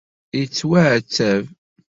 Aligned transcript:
Yettwaɛetteb. 0.39 1.45